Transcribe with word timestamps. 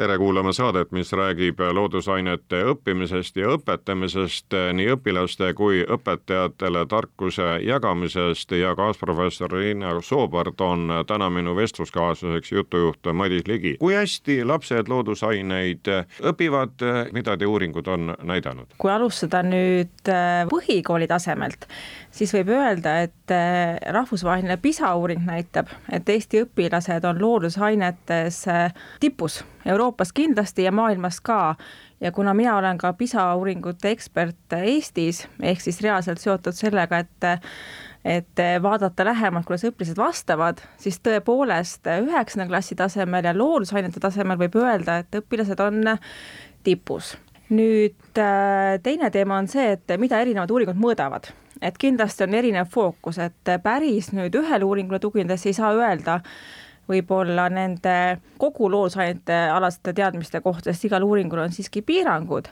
tere 0.00 0.18
kuulama 0.18 0.52
saadet, 0.52 0.92
mis 0.96 1.12
räägib 1.12 1.58
loodusainete 1.76 2.62
õppimisest 2.72 3.36
ja 3.36 3.50
õpetamisest 3.52 4.54
nii 4.72 4.94
õpilaste 4.94 5.50
kui 5.58 5.82
õpetajatele 5.84 6.86
tarkuse 6.88 7.58
jagamisest 7.66 8.54
ja 8.56 8.72
kaasprofessor 8.78 9.52
Riina 9.52 9.92
Soobart 10.00 10.60
on 10.64 10.88
täna 11.06 11.28
minu 11.30 11.52
vestluskaaslaseks 11.56 12.52
jutujuht 12.52 13.10
Madis 13.12 13.44
Ligi. 13.44 13.74
kui 13.82 13.92
hästi 13.98 14.38
lapsed 14.48 14.88
loodusaineid 14.88 15.92
õpivad, 16.32 16.80
mida 17.12 17.36
teie 17.36 17.52
uuringud 17.52 17.92
on 17.92 18.14
näidanud? 18.24 18.72
kui 18.80 18.92
alustada 18.94 19.42
nüüd 19.44 20.08
äh, 20.08 20.46
põhikooli 20.48 21.10
tasemelt, 21.12 21.68
siis 22.10 22.32
võib 22.34 22.50
öelda, 22.54 22.96
et 23.06 23.34
äh, 23.34 23.78
rahvusvaheline 23.94 24.56
PISA 24.62 24.94
uuring 24.98 25.22
näitab, 25.26 25.70
et 25.92 26.08
Eesti 26.08 26.44
õpilased 26.44 27.06
on 27.08 27.20
loodusainetes 27.22 28.42
äh, 28.50 28.74
tipus 29.00 29.40
Euroopas 29.66 30.12
kindlasti 30.16 30.66
ja 30.66 30.72
maailmas 30.72 31.20
ka. 31.20 31.54
ja 32.00 32.12
kuna 32.12 32.34
mina 32.34 32.56
olen 32.56 32.78
ka 32.78 32.92
PISA 32.92 33.34
uuringute 33.34 33.90
ekspert 33.90 34.52
Eestis, 34.56 35.26
ehk 35.42 35.60
siis 35.60 35.80
reaalselt 35.80 36.18
seotud 36.18 36.56
sellega, 36.56 36.98
et 36.98 37.30
et 38.04 38.40
vaadata 38.62 39.04
lähemalt, 39.04 39.44
kuidas 39.44 39.66
õpilased 39.68 39.98
vastavad, 40.00 40.62
siis 40.80 40.96
tõepoolest 41.04 41.84
üheksanda 42.00 42.46
klassi 42.48 42.74
tasemel 42.74 43.28
ja 43.28 43.34
loodusainete 43.36 44.00
tasemel 44.00 44.38
võib 44.40 44.56
öelda, 44.56 45.02
et 45.02 45.20
õpilased 45.20 45.60
on 45.60 45.98
tipus. 46.64 47.18
Nüüd 47.50 47.96
teine 48.14 49.10
teema 49.10 49.38
on 49.38 49.48
see, 49.50 49.74
et 49.74 49.94
mida 49.98 50.20
erinevad 50.22 50.50
uuringud 50.50 50.78
mõõdavad. 50.80 51.30
Et 51.60 51.76
kindlasti 51.76 52.24
on 52.24 52.34
erinev 52.38 52.70
fookus, 52.72 53.18
et 53.20 53.50
päris 53.62 54.12
nüüd 54.16 54.36
ühele 54.38 54.64
uuringule 54.64 55.00
tuginedes 55.02 55.44
ei 55.50 55.56
saa 55.56 55.74
öelda, 55.76 56.20
võib-olla 56.90 57.48
nende 57.52 57.94
kogu 58.40 58.70
loodusainete 58.72 59.36
alaste 59.52 59.94
teadmiste 59.96 60.40
kohta, 60.44 60.70
sest 60.70 60.88
igal 60.88 61.04
uuringul 61.06 61.44
on 61.44 61.54
siiski 61.54 61.82
piirangud, 61.86 62.50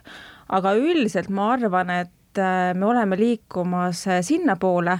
aga 0.55 0.75
üldiselt 0.79 1.31
ma 1.33 1.53
arvan, 1.55 1.91
et 2.05 2.39
äh, 2.41 2.71
me 2.77 2.87
oleme 2.89 3.17
liikumas 3.19 4.05
äh, 4.07 4.21
sinnapoole, 4.25 4.99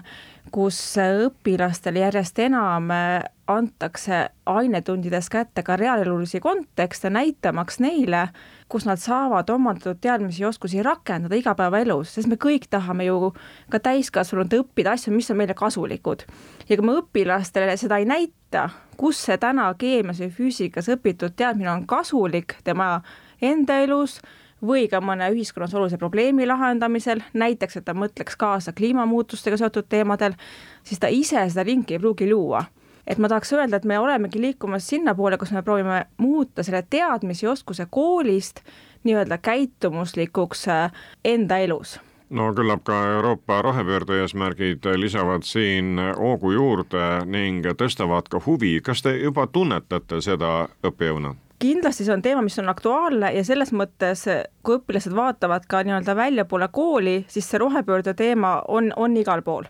kus 0.52 0.78
õpilastele 1.00 2.02
järjest 2.04 2.40
enam 2.44 2.90
äh, 2.92 3.24
antakse 3.50 4.30
ainetundides 4.46 5.30
kätte 5.30 5.64
ka 5.66 5.76
reaalelulisi 5.80 6.40
kontekste, 6.40 7.10
näitamaks 7.10 7.80
neile, 7.80 8.28
kus 8.70 8.86
nad 8.86 9.02
saavad 9.02 9.50
omandatud 9.50 9.98
teadmisi 10.02 10.44
ja 10.44 10.50
oskusi 10.50 10.84
rakendada 10.86 11.38
igapäevaelus, 11.40 12.14
sest 12.16 12.30
me 12.30 12.38
kõik 12.42 12.70
tahame 12.70 13.08
ju 13.08 13.34
ka 13.74 13.82
täiskasvanud 13.90 14.54
õppida 14.62 14.94
asju, 14.94 15.14
mis 15.16 15.32
on 15.32 15.40
meile 15.42 15.58
kasulikud. 15.58 16.26
ja 16.70 16.78
kui 16.78 16.86
me 16.86 17.00
õpilastele 17.02 17.78
seda 17.78 17.98
ei 17.98 18.06
näita, 18.06 18.70
kus 18.98 19.24
see 19.26 19.38
täna 19.38 19.72
keemias 19.78 20.22
või 20.22 20.30
füüsikas 20.42 20.90
õpitud 20.94 21.34
teadmine 21.36 21.72
on 21.72 21.88
kasulik 21.88 22.60
tema 22.64 23.02
enda 23.42 23.82
elus, 23.82 24.20
või 24.66 24.88
ka 24.92 25.02
mõne 25.02 25.30
ühiskonnas 25.34 25.74
olulise 25.76 25.98
probleemi 25.98 26.48
lahendamisel, 26.48 27.22
näiteks 27.34 27.80
et 27.80 27.86
ta 27.86 27.94
mõtleks 27.94 28.38
kaasa 28.40 28.74
kliimamuutustega 28.74 29.58
seotud 29.58 29.88
teemadel, 29.90 30.36
siis 30.84 31.00
ta 31.00 31.08
ise 31.08 31.46
seda 31.50 31.66
linki 31.66 31.98
ei 31.98 32.04
pruugi 32.04 32.30
luua. 32.32 32.66
Et 33.10 33.18
ma 33.18 33.30
tahaks 33.30 33.54
öelda, 33.54 33.80
et 33.80 33.88
me 33.90 33.98
olemegi 34.00 34.42
liikumas 34.42 34.86
sinnapoole, 34.88 35.38
kus 35.38 35.52
me 35.52 35.64
proovime 35.66 36.04
muuta 36.18 36.64
selle 36.64 36.84
teadmise 36.90 37.48
ja 37.48 37.52
oskuse 37.56 37.88
koolist 37.90 38.62
nii-öelda 39.04 39.38
käitumuslikuks 39.42 40.68
äh, 40.68 40.92
enda 41.26 41.58
elus. 41.58 41.98
No 42.30 42.52
küllap 42.54 42.84
ka 42.86 42.94
Euroopa 43.16 43.62
rohepöörde 43.66 44.20
eesmärgid 44.22 44.86
lisavad 45.02 45.42
siin 45.42 45.98
hoogu 46.18 46.52
juurde 46.54 47.26
ning 47.26 47.66
tõstavad 47.66 48.30
ka 48.30 48.42
huvi, 48.46 48.76
kas 48.86 49.02
te 49.02 49.16
juba 49.18 49.48
tunnetate 49.48 50.22
seda 50.22 50.68
õppejõuna? 50.86 51.34
Kindlasti 51.60 52.06
see 52.06 52.14
on 52.14 52.22
teema, 52.24 52.44
mis 52.46 52.60
on 52.62 52.72
aktuaalne 52.72 53.32
ja 53.36 53.44
selles 53.46 53.74
mõttes, 53.76 54.24
kui 54.64 54.80
õpilased 54.80 55.16
vaatavad 55.16 55.66
ka 55.70 55.84
nii-öelda 55.84 56.16
väljapoole 56.16 56.70
kooli, 56.72 57.18
siis 57.28 57.50
see 57.50 57.60
rohepöörde 57.62 58.14
teema 58.18 58.60
on, 58.68 58.94
on 58.96 59.18
igal 59.20 59.44
pool. 59.46 59.68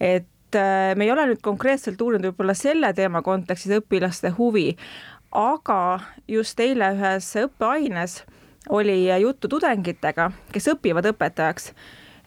et 0.00 0.56
äh, 0.56 0.94
me 0.96 1.04
ei 1.04 1.12
ole 1.12 1.26
nüüd 1.30 1.42
konkreetselt 1.42 2.00
uurinud 2.00 2.30
võib-olla 2.30 2.54
selle 2.54 2.92
teema 2.94 3.22
kontekstis 3.22 3.78
õpilaste 3.80 4.34
huvi, 4.38 4.76
aga 5.34 6.00
just 6.28 6.60
eile 6.60 6.92
ühes 6.94 7.32
õppeaines 7.42 8.22
oli 8.70 9.08
juttu 9.20 9.48
tudengitega, 9.48 10.30
kes 10.52 10.70
õpivad 10.72 11.10
õpetajaks 11.10 11.72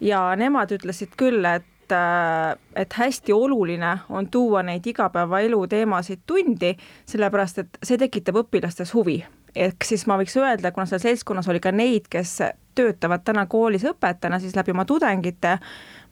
ja 0.03 0.35
nemad 0.35 0.72
ütlesid 0.75 1.16
küll, 1.18 1.45
et 1.45 1.66
äh, 1.91 2.55
et 2.75 2.93
hästi 2.93 3.33
oluline 3.33 3.97
on 4.09 4.29
tuua 4.31 4.63
neid 4.63 4.85
igapäevaelu 4.87 5.67
teemasid 5.67 6.25
tundi, 6.25 6.73
sellepärast 7.05 7.63
et 7.63 7.79
see 7.83 7.97
tekitab 7.97 8.43
õpilastes 8.43 8.93
huvi. 8.93 9.23
ehk 9.55 9.83
siis 9.83 10.05
ma 10.07 10.17
võiks 10.19 10.35
öelda, 10.37 10.71
kuna 10.71 10.85
seal 10.85 11.01
seltskonnas 11.01 11.47
oli 11.49 11.59
ka 11.59 11.71
neid, 11.71 12.05
kes 12.09 12.39
töötavad 12.77 13.23
täna 13.25 13.45
koolis 13.49 13.87
õpetajana, 13.89 14.39
siis 14.39 14.55
läbi 14.55 14.71
oma 14.71 14.85
tudengite 14.85 15.57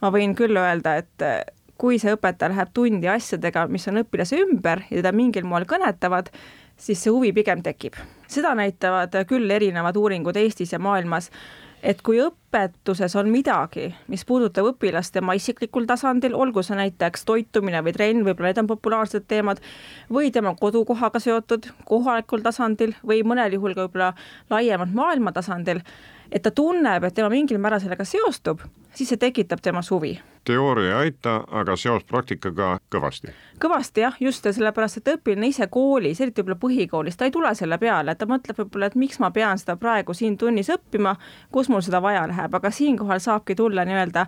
ma 0.01 0.09
võin 0.11 0.33
küll 0.35 0.57
öelda, 0.57 0.95
et 0.97 1.53
kui 1.77 1.99
see 1.99 2.15
õpetaja 2.15 2.53
läheb 2.53 2.71
tundi 2.73 3.09
asjadega, 3.11 3.67
mis 3.71 3.87
on 3.91 4.01
õpilase 4.03 4.39
ümber 4.41 4.85
ja 4.89 5.01
teda 5.01 5.11
mingil 5.15 5.45
moel 5.47 5.67
kõnetavad, 5.69 6.31
siis 6.77 7.01
see 7.03 7.13
huvi 7.13 7.33
pigem 7.35 7.63
tekib. 7.63 7.95
seda 8.27 8.55
näitavad 8.55 9.13
küll 9.29 9.51
erinevad 9.51 9.95
uuringud 9.95 10.35
Eestis 10.37 10.73
ja 10.73 10.79
maailmas, 10.79 11.29
et 11.85 12.01
kui 12.01 12.17
õpetuses 12.23 13.13
on 13.19 13.29
midagi, 13.29 13.91
mis 14.09 14.25
puudutab 14.25 14.71
õpilast 14.71 15.13
tema 15.13 15.35
isiklikul 15.37 15.85
tasandil, 15.89 16.33
olgu 16.33 16.63
see 16.65 16.77
näiteks 16.79 17.25
toitumine 17.29 17.83
või 17.85 17.93
trenn, 17.93 18.25
võib-olla 18.25 18.51
need 18.51 18.61
on 18.63 18.69
populaarsed 18.73 19.27
teemad, 19.29 19.61
või 20.09 20.31
tema 20.33 20.55
kodukohaga 20.59 21.21
seotud 21.21 21.69
kohalikul 21.85 22.43
tasandil 22.45 22.95
või 23.05 23.21
mõnel 23.27 23.57
juhul 23.59 23.77
ka 23.77 23.85
võib-olla 23.85 24.13
laiemalt 24.49 24.95
maailma 24.97 25.35
tasandil, 25.35 25.83
et 26.31 26.41
ta 26.41 26.51
tunneb, 26.51 27.05
et 27.05 27.13
tema 27.13 27.29
mingil 27.29 27.61
määral 27.61 27.83
sellega 27.83 28.07
seostub, 28.07 28.65
siis 28.93 29.13
see 29.13 29.21
tekitab 29.21 29.61
temas 29.61 29.93
huvi. 29.93 30.17
Teooria 30.45 30.89
ei 30.89 31.07
aita, 31.07 31.35
aga 31.51 31.75
seos 31.79 32.03
praktikaga 32.07 32.77
kõvasti. 32.93 33.33
kõvasti 33.61 34.03
jah, 34.03 34.15
just, 34.19 34.47
sellepärast 34.57 35.01
et 35.01 35.11
õpilane 35.15 35.49
ise 35.51 35.67
koolis, 35.71 36.21
eriti 36.21 36.41
võib-olla 36.41 36.59
põhikoolis, 36.61 37.17
ta 37.17 37.25
ei 37.25 37.33
tule 37.35 37.53
selle 37.55 37.77
peale, 37.81 38.15
ta 38.15 38.27
mõtleb 38.29 38.59
võib-olla, 38.61 38.89
et 38.91 38.97
miks 38.99 39.19
ma 39.19 39.31
pean 39.35 39.59
seda 39.61 39.77
praegu 39.81 40.13
siin 40.13 40.37
tunnis 40.37 40.69
õppima, 40.73 41.15
kus 41.51 41.69
mul 41.69 41.83
seda 41.85 42.01
vaja 42.03 42.25
läheb, 42.31 42.55
aga 42.55 42.71
siinkohal 42.71 43.19
saabki 43.23 43.55
tulla 43.55 43.85
nii-öelda 43.85 44.25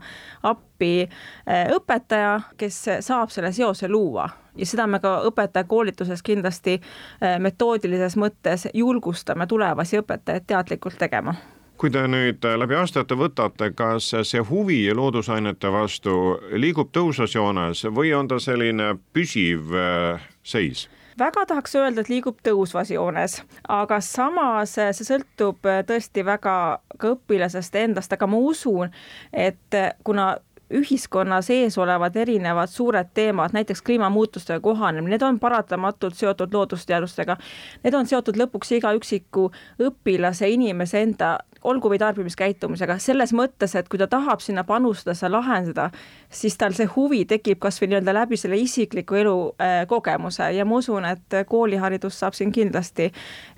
appi 0.52 0.94
eh, 1.04 1.68
õpetaja, 1.76 2.40
kes 2.58 2.84
saab 3.06 3.34
selle 3.34 3.52
seose 3.56 3.90
luua 3.90 4.30
ja 4.58 4.66
seda 4.66 4.88
me 4.88 5.00
ka 5.04 5.20
õpetajakoolituses 5.30 6.24
kindlasti 6.26 6.80
eh, 6.80 7.38
metoodilises 7.40 8.18
mõttes 8.18 8.68
julgustame 8.74 9.48
tulevasi 9.48 10.02
õpetajaid 10.02 10.50
teadlikult 10.50 10.98
tegema 11.00 11.36
kui 11.78 11.92
te 11.94 12.04
nüüd 12.10 12.46
äh, 12.46 12.58
läbi 12.60 12.76
aastate 12.78 13.16
võtate, 13.18 13.72
kas 13.78 14.10
see 14.26 14.42
huvi 14.50 14.80
loodusainete 14.96 15.72
vastu 15.74 16.14
liigub 16.58 16.90
tõusvas 16.96 17.36
joones 17.36 17.84
või 17.94 18.14
on 18.18 18.30
ta 18.30 18.40
selline 18.42 18.96
püsiv 19.14 19.74
äh, 19.76 20.30
seis? 20.44 20.88
väga 21.18 21.48
tahaks 21.50 21.74
öelda, 21.74 22.04
et 22.04 22.10
liigub 22.12 22.38
tõusvas 22.46 22.92
joones, 22.94 23.40
aga 23.70 24.02
samas 24.06 24.78
äh, 24.82 24.92
see 24.94 25.08
sõltub 25.08 25.66
tõesti 25.90 26.26
väga 26.26 26.58
ka 26.98 27.14
õpilasest 27.14 27.78
endast, 27.78 28.14
aga 28.14 28.30
ma 28.30 28.42
usun, 28.42 28.94
et 29.34 29.81
kuna 30.06 30.36
ühiskonna 30.74 31.42
sees 31.42 31.78
olevad 31.78 32.16
erinevad 32.16 32.69
suured 32.72 33.14
teemad, 33.14 33.54
näiteks 33.54 33.81
kliimamuutustega 33.81 34.60
kohanemine, 34.60 35.16
need 35.16 35.24
on 35.24 35.40
paratamatult 35.40 36.16
seotud 36.16 36.54
loodusteadustega. 36.54 37.38
Need 37.84 37.96
on 37.96 38.08
seotud 38.10 38.40
lõpuks 38.40 38.74
iga 38.75 38.92
üksiku 38.98 39.48
õpilase, 39.80 40.50
inimese 40.52 41.02
enda 41.02 41.38
olgu 41.68 41.90
või 41.92 42.00
tarbimiskäitumisega, 42.02 42.98
selles 43.02 43.34
mõttes, 43.36 43.75
et 43.75 43.88
kui 43.90 44.00
ta 44.00 44.08
tahab 44.12 44.44
sinna 44.44 44.64
panustada, 44.68 45.16
seda 45.18 45.31
lahendada, 45.38 45.90
siis 46.29 46.57
tal 46.57 46.74
see 46.75 46.88
huvi 46.95 47.24
tekib 47.25 47.59
kas 47.63 47.79
või 47.81 47.91
nii-öelda 47.91 48.13
läbi 48.13 48.38
selle 48.38 48.57
isikliku 48.59 49.15
elu 49.15 49.35
äh, 49.62 49.77
kogemuse 49.88 50.50
ja 50.56 50.65
ma 50.65 50.81
usun, 50.81 51.06
et 51.06 51.38
kooliharidus 51.47 52.19
saab 52.19 52.35
siin 52.35 52.51
kindlasti 52.51 53.12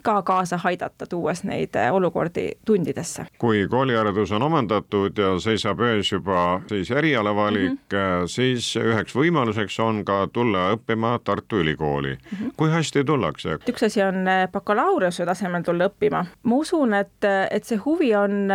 ka 0.06 0.22
kaasa 0.24 0.60
aidata, 0.64 1.08
tuues 1.10 1.44
neid 1.44 1.76
äh, 1.76 1.94
olukordi 1.94 2.52
tundidesse. 2.66 3.26
kui 3.38 3.68
kooliharidus 3.70 4.32
on 4.32 4.46
omandatud 4.46 5.18
ja 5.18 5.32
seisab 5.40 5.82
ees 5.88 6.12
juba 6.12 6.62
siis 6.68 6.92
erialavalik 6.92 7.72
mm, 7.72 7.98
-hmm. 7.98 8.28
siis 8.28 8.76
üheks 8.76 9.16
võimaluseks 9.16 9.80
on 9.84 10.06
ka 10.06 10.28
tulla 10.34 10.70
õppima 10.76 11.20
Tartu 11.24 11.58
Ülikooli 11.60 12.16
mm. 12.16 12.38
-hmm. 12.38 12.52
kui 12.58 12.70
hästi 12.70 13.04
tullakse? 13.04 13.58
üks 13.70 13.86
asi 13.86 14.04
on 14.04 14.26
bakalaureuse 14.52 15.26
tasemel 15.26 15.64
tulla 15.64 15.90
õppima, 15.90 16.26
ma 16.44 16.56
usun, 16.56 16.94
et, 16.94 17.26
et 17.52 17.64
see 17.64 17.78
huvi 17.78 18.16
on 18.16 18.48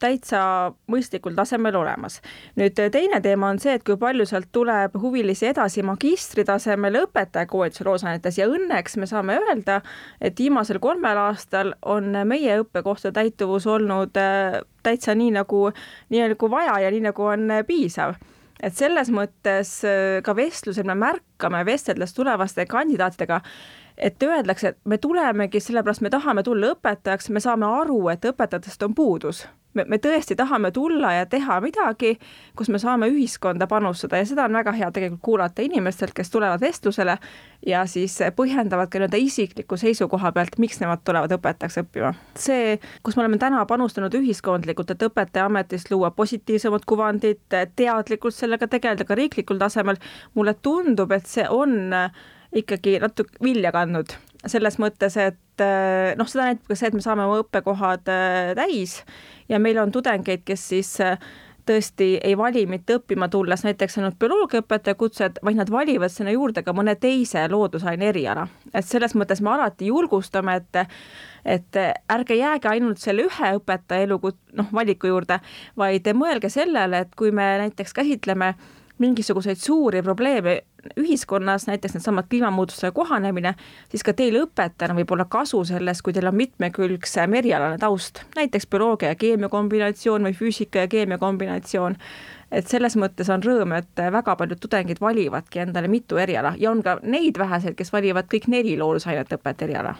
täitsa 0.00 0.72
mõistlikul 0.86 1.34
tasemel 1.34 1.76
olemas. 1.76 2.20
nüüd 2.56 2.78
teine 2.92 3.20
teema 3.20 3.47
on 3.48 3.58
see, 3.62 3.74
et 3.76 3.84
kui 3.86 3.96
palju 4.00 4.26
sealt 4.28 4.50
tuleb 4.54 4.94
huvilisi 5.00 5.48
edasi 5.50 5.82
magistri 5.86 6.44
tasemel 6.48 7.00
õpetajakoolituse 7.02 7.86
loosainetes 7.88 8.38
ja 8.40 8.48
õnneks 8.50 8.98
me 9.00 9.08
saame 9.10 9.38
öelda, 9.40 9.80
et 10.20 10.38
viimasel 10.38 10.80
kolmel 10.82 11.18
aastal 11.28 11.74
on 11.82 12.12
meie 12.28 12.60
õppekohtade 12.62 13.16
täituvus 13.20 13.66
olnud 13.66 14.16
äh, 14.20 14.60
täitsa 14.86 15.16
nii 15.18 15.34
nagu, 15.38 15.68
nii 16.12 16.24
nagu 16.34 16.50
vaja 16.50 16.78
ja 16.84 16.92
nii 16.94 17.06
nagu 17.10 17.28
on 17.32 17.52
piisav. 17.66 18.16
Et 18.62 18.74
selles 18.74 19.12
mõttes 19.14 19.76
äh, 19.86 20.18
ka 20.26 20.34
vestlusel 20.36 20.88
me 20.88 20.96
märkame, 20.98 21.62
vesteldes 21.66 22.14
tulevaste 22.16 22.66
kandidaatidega, 22.66 23.40
et 23.98 24.22
öeldakse, 24.22 24.74
et 24.74 24.80
me 24.84 24.98
tulemegi 24.98 25.60
sellepärast, 25.62 26.02
me 26.06 26.10
tahame 26.14 26.42
tulla 26.46 26.74
õpetajaks, 26.74 27.30
me 27.34 27.42
saame 27.42 27.70
aru, 27.82 28.04
et 28.14 28.30
õpetajatest 28.32 28.86
on 28.86 28.94
puudus 28.98 29.46
me, 29.74 29.84
me 29.88 29.98
tõesti 30.02 30.36
tahame 30.38 30.70
tulla 30.74 31.12
ja 31.18 31.26
teha 31.26 31.58
midagi, 31.64 32.14
kus 32.56 32.70
me 32.72 32.80
saame 32.80 33.08
ühiskonda 33.12 33.68
panustada 33.70 34.20
ja 34.20 34.26
seda 34.28 34.46
on 34.48 34.56
väga 34.58 34.72
hea 34.76 34.90
tegelikult 34.94 35.22
kuulata 35.24 35.64
inimestelt, 35.64 36.14
kes 36.16 36.30
tulevad 36.30 36.60
vestlusele 36.60 37.18
ja 37.66 37.84
siis 37.90 38.18
põhjendavad 38.36 38.90
ka 38.90 39.00
nii-öelda 39.00 39.20
isikliku 39.22 39.76
seisukoha 39.80 40.32
pealt, 40.32 40.58
miks 40.62 40.80
nemad 40.82 41.02
tulevad 41.04 41.34
õpetajaks 41.38 41.80
õppima. 41.82 42.14
see, 42.38 42.78
kus 43.02 43.16
me 43.16 43.24
oleme 43.24 43.38
täna 43.38 43.64
panustanud 43.66 44.14
ühiskondlikult, 44.14 44.94
et 44.94 45.06
õpetajaametist 45.08 45.92
luua 45.92 46.10
positiivsemat 46.10 46.86
kuvandit, 46.88 47.44
teadlikult 47.76 48.34
sellega 48.34 48.68
tegeleda 48.68 49.04
ka 49.04 49.18
riiklikul 49.18 49.60
tasemel, 49.60 50.00
mulle 50.34 50.54
tundub, 50.62 51.12
et 51.12 51.26
see 51.26 51.46
on 51.48 51.92
ikkagi 52.56 52.96
natuke 53.02 53.36
vilja 53.44 53.72
kandnud 53.74 54.14
selles 54.46 54.78
mõttes, 54.78 55.16
et 55.18 55.64
eh, 55.64 56.14
noh, 56.18 56.28
seda 56.30 56.50
näitab 56.50 56.70
ka 56.70 56.78
see, 56.78 56.92
et 56.92 56.96
me 56.96 57.02
saame 57.04 57.26
oma 57.26 57.42
õppekohad 57.42 58.08
eh, 58.12 58.54
täis 58.58 59.00
ja 59.50 59.58
meil 59.62 59.80
on 59.82 59.92
tudengeid, 59.94 60.44
kes 60.46 60.66
siis 60.72 60.92
eh, 61.02 61.18
tõesti 61.68 62.14
ei 62.24 62.36
vali 62.38 62.62
mitte 62.70 62.96
õppima 62.96 63.28
tulles 63.28 63.64
näiteks 63.66 63.98
ainult 63.98 64.16
bioloogiaõpetaja 64.22 64.96
kutset, 64.96 65.40
vaid 65.44 65.58
nad 65.58 65.72
valivad 65.72 66.12
sinna 66.14 66.32
juurde 66.32 66.62
ka 66.64 66.72
mõne 66.72 66.94
teise 66.96 67.44
loodusaine 67.50 68.08
eriala. 68.08 68.46
et 68.72 68.86
selles 68.86 69.14
mõttes 69.18 69.42
me 69.42 69.52
alati 69.56 69.90
julgustame, 69.90 70.56
et 70.62 70.86
et 71.48 71.76
ärge 72.12 72.34
jääge 72.36 72.68
ainult 72.68 72.98
selle 73.00 73.24
ühe 73.24 73.52
õpetaja 73.56 74.04
elu 74.04 74.18
noh, 74.58 74.72
valiku 74.72 75.08
juurde, 75.08 75.40
vaid 75.76 76.08
mõelge 76.14 76.50
sellele, 76.52 77.04
et 77.04 77.14
kui 77.16 77.30
me 77.32 77.56
näiteks 77.62 77.94
käsitleme 77.96 78.54
mingisuguseid 78.98 79.56
suuri 79.56 80.02
probleeme 80.02 80.62
ühiskonnas, 80.96 81.66
näiteks 81.66 81.94
needsamad 81.94 82.24
kliimamuutustega 82.30 82.92
kohanemine, 82.92 83.54
siis 83.90 84.04
ka 84.06 84.14
teil 84.16 84.40
õpetajana 84.42 84.96
võib 84.98 85.12
olla 85.14 85.26
kasu 85.30 85.64
sellest, 85.68 86.02
kui 86.02 86.14
teil 86.16 86.30
on 86.30 86.36
mitmekülgsem 86.38 87.34
erialane 87.40 87.78
taust, 87.78 88.22
näiteks 88.36 88.66
bioloogia 88.70 89.12
ja 89.14 89.18
keemia 89.18 89.48
kombinatsioon 89.52 90.28
või 90.28 90.36
füüsika 90.38 90.86
ja 90.86 90.88
keemia 90.88 91.18
kombinatsioon. 91.18 91.96
et 92.50 92.68
selles 92.68 92.96
mõttes 92.96 93.28
on 93.28 93.42
rõõm, 93.44 93.74
et 93.76 94.00
väga 94.12 94.36
paljud 94.36 94.60
tudengid 94.60 95.00
valivadki 95.00 95.58
endale 95.58 95.88
mitu 95.88 96.16
eriala 96.16 96.54
ja 96.58 96.70
on 96.70 96.82
ka 96.82 96.98
neid 97.02 97.38
väheseid, 97.38 97.74
kes 97.74 97.92
valivad 97.92 98.24
kõik 98.24 98.48
neli 98.48 98.78
loodusainet 98.78 99.32
õpetaja 99.32 99.68
eriala 99.68 99.94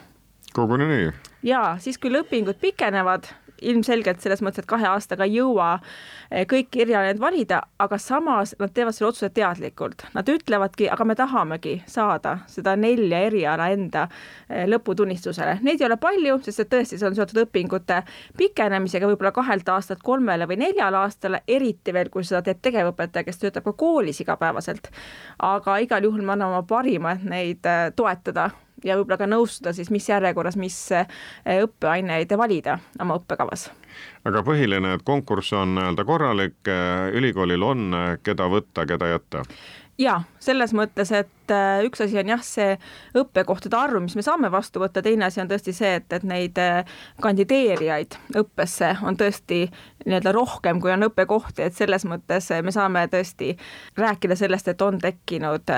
koguni 0.53 0.87
nii? 0.89 1.11
jaa, 1.43 1.77
siis 1.79 1.97
kui 2.01 2.11
õpingud 2.19 2.59
pikenevad, 2.61 3.29
ilmselgelt 3.61 4.21
selles 4.23 4.41
mõttes, 4.43 4.63
et 4.63 4.69
kahe 4.69 4.87
aastaga 4.89 5.25
ei 5.27 5.37
jõua 5.37 5.69
eh, 5.77 6.45
kõiki 6.49 6.83
erialaid 6.85 7.19
valida, 7.19 7.61
aga 7.79 7.97
samas 7.99 8.53
nad 8.59 8.73
teevad 8.75 8.95
selle 8.95 9.09
otsuse 9.09 9.29
teadlikult. 9.35 10.05
Nad 10.15 10.29
ütlevadki, 10.31 10.89
aga 10.91 11.07
me 11.07 11.15
tahamegi 11.19 11.75
saada 11.89 12.37
seda 12.47 12.75
nelja 12.79 13.21
eriala 13.27 13.69
enda 13.73 14.05
eh, 14.07 14.65
lõputunnistusele. 14.69 15.57
Neid 15.65 15.81
ei 15.81 15.89
ole 15.89 15.99
palju, 16.01 16.39
sest 16.45 16.65
et 16.65 16.71
tõesti, 16.73 16.99
see 16.99 17.09
on 17.09 17.17
seotud 17.17 17.43
õpingute 17.45 18.01
pikenemisega 18.39 19.09
võib-olla 19.09 19.33
kahelt 19.35 19.69
aastalt 19.75 20.03
kolmele 20.05 20.47
või 20.49 20.61
neljale 20.63 21.03
aastale, 21.03 21.43
eriti 21.47 21.95
veel, 21.95 22.11
kui 22.13 22.27
seda 22.27 22.43
teeb 22.45 22.63
tegevõpetaja, 22.63 23.27
kes 23.27 23.43
töötab 23.43 23.67
ka 23.67 23.75
koolis 23.79 24.23
igapäevaselt. 24.23 24.91
aga 25.39 25.77
igal 25.83 26.03
juhul 26.03 26.23
me 26.23 26.35
anname 26.35 26.59
oma 26.59 26.67
parima, 26.67 27.15
et 27.15 27.27
neid 27.27 27.67
eh, 27.67 27.91
toetada 27.95 28.49
ja 28.83 28.97
võib-olla 28.99 29.17
ka 29.19 29.27
nõustuda 29.29 29.73
siis, 29.75 29.91
mis 29.93 30.07
järjekorras, 30.09 30.57
mis 30.59 30.77
eh, 30.95 31.07
õppeaineid 31.65 32.31
valida 32.37 32.79
oma 33.01 33.19
õppekavas. 33.19 33.69
aga 34.25 34.43
põhiline, 34.45 34.95
et 34.95 35.03
konkurss 35.07 35.53
on 35.53 35.75
nii-öelda 35.77 36.05
korralik, 36.05 36.59
eh, 36.67 37.09
ülikoolil 37.19 37.63
on, 37.65 37.85
eh, 37.93 38.17
keda 38.23 38.49
võtta, 38.51 38.87
keda 38.89 39.13
jätta 39.15 39.43
jaa, 39.99 40.23
selles 40.39 40.73
mõttes, 40.75 41.11
et 41.15 41.53
äh, 41.53 41.81
üks 41.87 42.01
asi 42.03 42.17
on 42.21 42.31
jah, 42.31 42.41
see 42.45 42.75
õppekohtade 43.19 43.77
arv, 43.77 43.99
mis 44.03 44.15
me 44.17 44.23
saame 44.25 44.51
vastu 44.51 44.81
võtta, 44.81 45.03
teine 45.05 45.27
asi 45.27 45.41
on 45.43 45.49
tõesti 45.51 45.73
see, 45.75 45.95
et, 45.99 46.07
et 46.15 46.25
neid 46.27 46.59
äh, 46.61 46.87
kandideerijaid 47.23 48.17
õppesse 48.39 48.95
on 49.03 49.19
tõesti 49.19 49.65
nii-öelda 50.05 50.33
rohkem, 50.35 50.79
kui 50.81 50.93
on 50.95 51.09
õppekohti, 51.09 51.65
et 51.67 51.77
selles 51.77 52.07
mõttes 52.09 52.51
äh, 52.55 52.63
me 52.63 52.73
saame 52.75 53.05
tõesti 53.11 53.55
rääkida 53.99 54.39
sellest, 54.39 54.71
et 54.71 54.85
on 54.85 54.99
tekkinud 55.01 55.71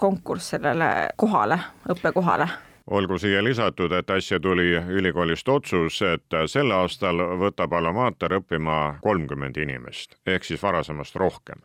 konkurss 0.00 0.54
sellele 0.56 1.10
kohale, 1.16 1.58
õppekohale. 1.92 2.48
Olgu 2.86 3.18
siia 3.18 3.40
lisatud, 3.42 3.90
et 3.98 4.10
äsja 4.14 4.38
tuli 4.40 4.70
ülikoolist 4.78 5.48
otsus, 5.50 5.98
et 6.06 6.36
sel 6.46 6.70
aastal 6.70 7.18
võtab 7.40 7.74
Alma 7.74 8.06
Mater 8.06 8.38
õppima 8.38 9.00
kolmkümmend 9.02 9.58
inimest 9.58 10.20
ehk 10.26 10.46
siis 10.46 10.62
varasemast 10.62 11.18
rohkem 11.18 11.64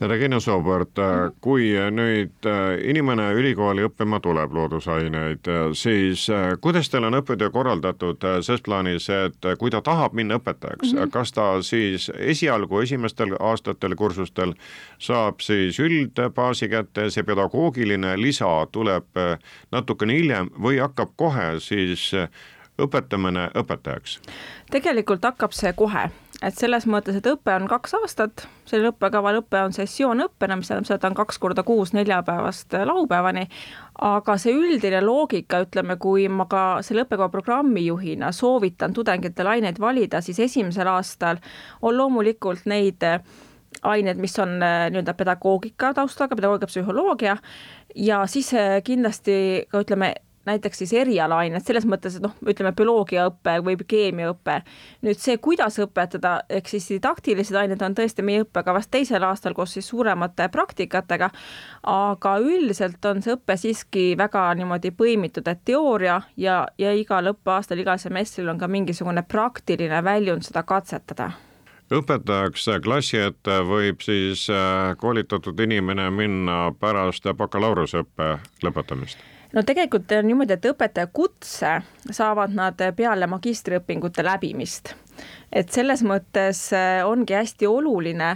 Regina 0.00 0.40
Soobert, 0.42 0.98
kui 1.40 1.68
nüüd 1.94 2.46
äh, 2.50 2.80
inimene 2.90 3.28
ülikooli 3.38 3.84
õppima 3.86 4.18
tuleb 4.18 4.50
loodusaineid, 4.56 5.46
äh, 5.46 5.68
siis 5.78 6.24
äh, 6.34 6.56
kuidas 6.60 6.90
teil 6.90 7.06
on 7.06 7.14
õppetöö 7.20 7.52
korraldatud 7.54 8.26
ses 8.42 8.64
plaanis, 8.66 9.06
et 9.14 9.46
kui 9.60 9.70
ta 9.70 9.78
tahab 9.86 10.16
minna 10.18 10.40
õpetajaks 10.40 10.90
mm, 10.90 10.98
-hmm. 10.98 11.12
kas 11.14 11.32
ta 11.32 11.46
siis 11.62 12.10
esialgu 12.18 12.80
esimestel 12.82 13.36
aastatel 13.38 13.94
kursustel 13.94 14.56
saab 14.98 15.38
siis 15.40 15.78
üldbaasi 15.78 16.68
kätte, 16.68 17.06
see 17.10 17.22
pedagoogiline 17.22 18.16
lisa 18.18 18.50
tuleb 18.72 19.06
natukene 19.70 20.18
hiljem 20.18 20.50
või 20.58 20.82
hakkab 20.82 21.14
kohe 21.16 21.60
siis 21.60 22.10
õpetamine 22.80 23.48
õpetajaks? 23.54 24.18
tegelikult 24.70 25.24
hakkab 25.24 25.54
see 25.54 25.72
kohe. 25.76 26.08
Et 26.44 26.56
selles 26.58 26.84
mõttes, 26.90 27.16
et 27.16 27.26
õpe 27.30 27.52
on 27.54 27.68
kaks 27.70 27.94
aastat, 27.96 28.42
sellel 28.68 28.90
õppekaval 28.90 29.38
õpe 29.38 29.60
on 29.64 29.72
sessioonõppena, 29.72 30.58
mis 30.58 30.68
tähendab 30.68 30.88
seda, 30.88 30.98
et 30.98 31.04
ta 31.04 31.08
on 31.08 31.16
kaks 31.16 31.38
korda 31.40 31.62
kuus 31.64 31.94
neljapäevast 31.96 32.74
laupäevani, 32.90 33.46
aga 34.04 34.36
see 34.42 34.52
üldine 34.52 35.00
loogika, 35.04 35.62
ütleme, 35.64 35.96
kui 36.02 36.26
ma 36.28 36.44
ka 36.50 36.64
selle 36.84 37.06
õppekava 37.06 37.30
programmijuhina 37.32 38.32
soovitan 38.34 38.92
tudengitel 38.92 39.48
aineid 39.54 39.80
valida, 39.80 40.20
siis 40.20 40.42
esimesel 40.50 40.90
aastal 40.90 41.40
on 41.80 41.96
loomulikult 41.96 42.66
neid 42.68 43.06
ained, 43.82 44.20
mis 44.20 44.36
on 44.38 44.58
äh, 44.62 44.90
nii-öelda 44.90 45.14
pedagoogika 45.14 45.94
taustaga, 45.94 46.36
pedagoogia 46.36 46.68
psühholoogia. 46.70 47.36
Ja 47.94 48.26
siis 48.26 48.52
äh, 48.54 48.82
kindlasti 48.84 49.66
ka 49.70 49.82
ütleme, 49.84 50.14
näiteks 50.46 50.78
siis 50.82 50.92
erialaained, 50.92 51.62
selles 51.64 51.86
mõttes, 51.88 52.16
et 52.18 52.24
noh, 52.24 52.34
ütleme 52.48 52.72
bioloogiaõpe 52.76 53.56
või 53.64 53.76
keemiaõpe. 53.88 54.60
nüüd 55.02 55.20
see, 55.20 55.38
kuidas 55.38 55.78
õpetada, 55.82 56.40
ehk 56.48 56.68
siis 56.68 56.88
didaktilised 56.92 57.56
ained 57.56 57.82
on 57.82 57.94
tõesti 57.94 58.22
meie 58.22 58.44
õppekavas 58.44 58.88
teisel 58.90 59.22
aastal 59.22 59.54
koos 59.54 59.72
siis 59.76 59.88
suuremate 59.88 60.48
praktikatega, 60.48 61.30
aga 61.82 62.36
üldiselt 62.38 63.04
on 63.04 63.22
see 63.22 63.36
õpe 63.36 63.56
siiski 63.56 64.04
väga 64.18 64.46
niimoodi 64.54 64.90
põimitud, 64.90 65.48
et 65.48 65.64
teooria 65.64 66.20
ja, 66.36 66.66
ja 66.78 66.92
igal 66.92 67.32
õppeaastal, 67.34 67.80
igal 67.80 67.98
semestril 67.98 68.48
on 68.48 68.58
ka 68.58 68.68
mingisugune 68.68 69.22
praktiline 69.22 70.04
väljund 70.04 70.46
seda 70.46 70.62
katsetada 70.62 71.32
õpetajaks 71.92 72.64
klassi 72.82 73.18
ette 73.20 73.60
võib 73.68 74.00
siis 74.04 74.46
äh, 74.50 74.94
koolitatud 74.96 75.58
inimene 75.60 76.08
minna 76.10 76.72
pärast 76.80 77.28
bakalaureuseõppe 77.36 78.30
lõpetamist 78.64 79.20
no 79.54 79.62
tegelikult 79.62 80.12
on 80.18 80.28
niimoodi, 80.28 80.56
et 80.56 80.68
õpetaja 80.70 81.08
kutse 81.12 81.78
saavad 82.10 82.54
nad 82.54 82.84
peale 82.96 83.28
magistriõpingute 83.30 84.24
läbimist. 84.26 84.94
Et 85.54 85.70
selles 85.70 86.02
mõttes 86.02 86.60
äh, 86.74 87.04
ongi 87.06 87.36
hästi 87.36 87.68
oluline, 87.70 88.32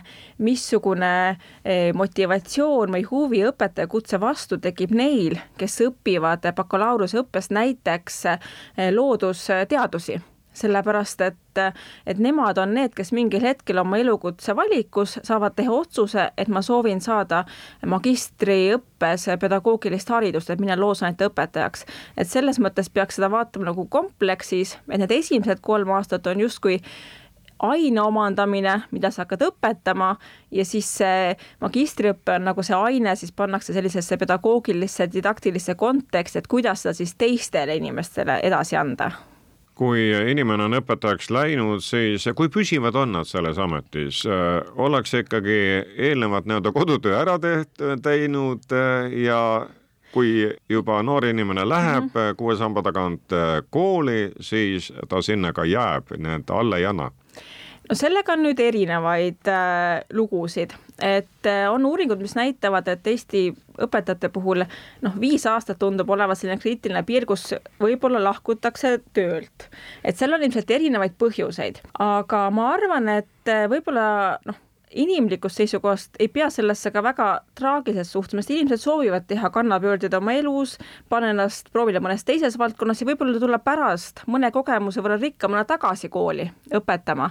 missugune 0.47 1.11
äh, 1.35 1.91
motivatsioon 1.99 2.95
või 2.95 3.03
huvi 3.11 3.43
õpetajakutse 3.49 4.21
vastu 4.23 4.61
tekib 4.63 4.95
neil, 4.95 5.41
kes 5.59 5.81
õpivad 5.89 6.47
bakalaureuseõppes 6.55 7.51
näiteks 7.51 8.25
äh, 8.31 8.51
loodusteadusi 8.95 10.21
sellepärast 10.59 11.21
et, 11.27 11.61
et 12.07 12.19
nemad 12.23 12.59
on 12.59 12.75
need, 12.75 12.95
kes 12.97 13.13
mingil 13.17 13.45
hetkel 13.45 13.81
oma 13.83 13.99
elukutse 14.01 14.55
valikus 14.57 15.19
saavad 15.27 15.57
teha 15.59 15.75
otsuse, 15.75 16.31
et 16.39 16.49
ma 16.49 16.63
soovin 16.63 17.01
saada 17.05 17.45
magistriõppes 17.87 19.29
pedagoogilist 19.41 20.11
haridust, 20.15 20.51
et 20.51 20.61
minna 20.63 20.79
loosainete 20.79 21.31
õpetajaks. 21.31 21.87
et 22.17 22.29
selles 22.29 22.59
mõttes 22.59 22.91
peaks 22.91 23.19
seda 23.19 23.31
vaatama 23.31 23.71
nagu 23.71 23.87
kompleksis, 23.87 24.77
et 24.91 25.01
need 25.01 25.15
esimesed 25.21 25.63
kolm 25.63 25.95
aastat 25.97 26.27
on 26.27 26.47
justkui 26.47 26.81
aine 27.59 28.01
omandamine, 28.01 28.75
mida 28.91 29.11
sa 29.11 29.25
hakkad 29.25 29.43
õpetama 29.49 30.13
ja 30.55 30.65
siis 30.69 30.91
see 31.01 31.33
magistriõpe 31.63 32.37
on 32.39 32.47
nagu 32.51 32.65
see 32.67 32.77
aine, 32.77 33.17
siis 33.19 33.35
pannakse 33.35 33.75
sellisesse 33.77 34.19
pedagoogilisse, 34.21 35.09
didaktilisse 35.13 35.75
konteksti, 35.79 36.39
et 36.43 36.51
kuidas 36.51 36.85
seda 36.85 36.95
siis 36.99 37.17
teistele 37.19 37.77
inimestele 37.81 38.41
edasi 38.47 38.79
anda 38.79 39.11
kui 39.79 40.09
inimene 40.31 40.67
on 40.67 40.79
õpetajaks 40.81 41.31
läinud, 41.31 41.83
siis 41.87 42.27
kui 42.37 42.51
püsivad 42.51 42.97
on 42.99 43.13
nad 43.15 43.29
selles 43.29 43.59
ametis, 43.63 44.25
ollakse 44.75 45.23
ikkagi 45.23 45.59
eelnevalt 46.09 46.49
nii-öelda 46.51 46.73
kodutöö 46.75 47.15
ära 47.21 47.39
teht-, 47.43 47.85
teinud 48.03 48.67
ja 49.23 49.41
kui 50.13 50.49
juba 50.69 51.03
noor 51.03 51.29
inimene 51.29 51.69
läheb 51.69 52.09
mm 52.09 52.11
-hmm. 52.11 52.35
kuue 52.37 52.57
samba 52.57 52.83
tagant 52.83 53.37
kooli, 53.71 54.33
siis 54.41 54.93
ta 55.09 55.23
sinna 55.23 55.53
ka 55.53 55.65
jääb, 55.65 56.11
nii 56.17 56.41
et 56.41 56.51
alla 56.51 56.77
ei 56.77 56.87
anna 56.87 57.11
no 57.89 57.97
sellega 57.97 58.35
on 58.37 58.45
nüüd 58.47 58.61
erinevaid 58.63 59.49
äh, 59.51 60.03
lugusid, 60.15 60.75
et 61.03 61.49
äh, 61.49 61.65
on 61.73 61.87
uuringud, 61.89 62.21
mis 62.23 62.37
näitavad, 62.39 62.89
et 62.93 63.07
Eesti 63.07 63.49
õpetajate 63.79 64.31
puhul 64.35 64.65
noh, 65.05 65.19
viis 65.21 65.47
aastat 65.49 65.81
tundub 65.81 66.11
olevat 66.11 66.41
selline 66.41 66.61
kriitiline 66.61 67.03
piir, 67.09 67.27
kus 67.29 67.51
võib-olla 67.81 68.23
lahkutakse 68.23 68.99
töölt. 69.17 69.69
et 70.05 70.17
seal 70.19 70.37
on 70.37 70.45
ilmselt 70.45 70.71
erinevaid 70.71 71.17
põhjuseid, 71.21 71.83
aga 72.03 72.49
ma 72.55 72.73
arvan, 72.77 73.13
et 73.21 73.53
äh, 73.53 73.67
võib-olla 73.71 74.09
noh, 74.49 74.65
inimlikust 74.91 75.57
seisukohast 75.61 76.17
ei 76.19 76.29
pea 76.29 76.49
sellesse 76.51 76.91
ka 76.91 77.03
väga 77.03 77.29
traagiliselt 77.59 78.11
suhtuma, 78.11 78.43
sest 78.43 78.55
inimesed 78.55 78.83
soovivad 78.83 79.27
teha 79.29 79.51
kannapöördeid 79.51 80.15
oma 80.15 80.33
elus, 80.39 80.77
panna 81.09 81.33
ennast 81.35 81.73
proovile 81.73 82.01
mõnes 82.05 82.25
teises 82.29 82.59
valdkonnas 82.59 83.03
ja 83.03 83.09
võib-olla 83.11 83.41
tulla 83.41 83.59
pärast 83.63 84.25
mõne 84.27 84.51
kogemuse 84.55 85.05
võrra 85.05 85.19
rikkamana 85.21 85.65
tagasi 85.69 86.09
kooli 86.09 86.49
õpetama. 86.75 87.31